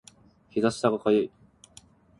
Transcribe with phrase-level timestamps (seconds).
[0.49, 1.31] 膝下が痒い